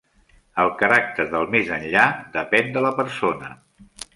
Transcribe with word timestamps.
El 0.63 0.71
caràcter 0.79 1.27
del 1.35 1.45
més 1.57 1.69
enllà 1.77 2.07
depèn 2.39 2.73
de 2.79 2.87
la 2.89 2.93
persona. 3.03 3.53